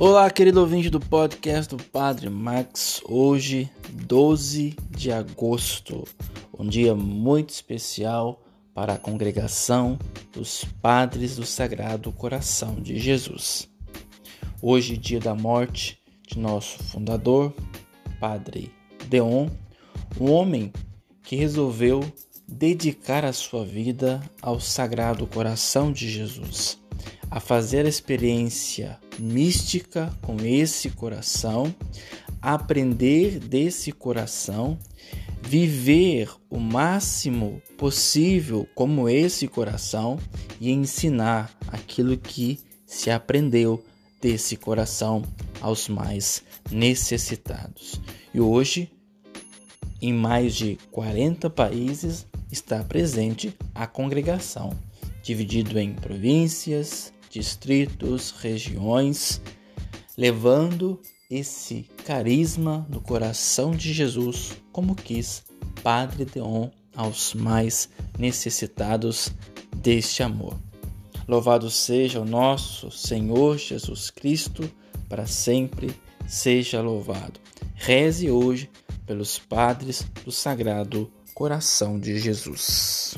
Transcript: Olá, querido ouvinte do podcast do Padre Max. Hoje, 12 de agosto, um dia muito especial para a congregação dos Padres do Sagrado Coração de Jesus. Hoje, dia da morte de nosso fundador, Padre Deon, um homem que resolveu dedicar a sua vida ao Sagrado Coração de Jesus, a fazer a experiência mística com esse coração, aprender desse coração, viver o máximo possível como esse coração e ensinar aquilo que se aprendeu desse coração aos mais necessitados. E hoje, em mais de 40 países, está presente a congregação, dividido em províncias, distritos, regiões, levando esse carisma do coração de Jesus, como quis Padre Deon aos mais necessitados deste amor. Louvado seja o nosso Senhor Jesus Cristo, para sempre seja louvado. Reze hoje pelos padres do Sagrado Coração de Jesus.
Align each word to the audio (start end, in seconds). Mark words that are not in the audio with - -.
Olá, 0.00 0.30
querido 0.30 0.60
ouvinte 0.60 0.88
do 0.88 1.00
podcast 1.00 1.74
do 1.74 1.82
Padre 1.82 2.30
Max. 2.30 3.00
Hoje, 3.04 3.68
12 3.90 4.76
de 4.92 5.10
agosto, 5.10 6.04
um 6.56 6.64
dia 6.64 6.94
muito 6.94 7.50
especial 7.50 8.40
para 8.72 8.92
a 8.92 8.98
congregação 8.98 9.98
dos 10.32 10.64
Padres 10.80 11.34
do 11.34 11.44
Sagrado 11.44 12.12
Coração 12.12 12.76
de 12.76 12.96
Jesus. 12.96 13.68
Hoje, 14.62 14.96
dia 14.96 15.18
da 15.18 15.34
morte 15.34 15.98
de 16.28 16.38
nosso 16.38 16.80
fundador, 16.84 17.52
Padre 18.20 18.72
Deon, 19.08 19.48
um 20.20 20.30
homem 20.30 20.72
que 21.24 21.34
resolveu 21.34 22.04
dedicar 22.46 23.24
a 23.24 23.32
sua 23.32 23.64
vida 23.64 24.22
ao 24.40 24.60
Sagrado 24.60 25.26
Coração 25.26 25.90
de 25.90 26.08
Jesus, 26.08 26.78
a 27.30 27.40
fazer 27.40 27.84
a 27.84 27.88
experiência 27.88 28.98
mística 29.18 30.12
com 30.22 30.36
esse 30.44 30.90
coração, 30.90 31.74
aprender 32.40 33.38
desse 33.38 33.92
coração, 33.92 34.78
viver 35.42 36.30
o 36.50 36.58
máximo 36.58 37.62
possível 37.76 38.66
como 38.74 39.08
esse 39.08 39.46
coração 39.48 40.18
e 40.60 40.70
ensinar 40.70 41.50
aquilo 41.68 42.16
que 42.16 42.58
se 42.86 43.10
aprendeu 43.10 43.84
desse 44.20 44.56
coração 44.56 45.22
aos 45.60 45.88
mais 45.88 46.42
necessitados. 46.70 48.00
E 48.32 48.40
hoje, 48.40 48.90
em 50.00 50.12
mais 50.12 50.54
de 50.54 50.78
40 50.90 51.50
países, 51.50 52.26
está 52.50 52.82
presente 52.82 53.54
a 53.74 53.86
congregação, 53.86 54.70
dividido 55.22 55.78
em 55.78 55.92
províncias, 55.92 57.12
distritos, 57.30 58.30
regiões, 58.30 59.40
levando 60.16 61.00
esse 61.30 61.82
carisma 62.04 62.86
do 62.88 63.00
coração 63.00 63.72
de 63.72 63.92
Jesus, 63.92 64.56
como 64.72 64.94
quis 64.94 65.44
Padre 65.82 66.24
Deon 66.24 66.70
aos 66.96 67.34
mais 67.34 67.88
necessitados 68.18 69.30
deste 69.76 70.22
amor. 70.22 70.58
Louvado 71.26 71.70
seja 71.70 72.20
o 72.20 72.24
nosso 72.24 72.90
Senhor 72.90 73.58
Jesus 73.58 74.10
Cristo, 74.10 74.68
para 75.08 75.26
sempre 75.26 75.94
seja 76.26 76.80
louvado. 76.80 77.38
Reze 77.74 78.30
hoje 78.30 78.70
pelos 79.06 79.38
padres 79.38 80.04
do 80.24 80.32
Sagrado 80.32 81.10
Coração 81.34 82.00
de 82.00 82.18
Jesus. 82.18 83.16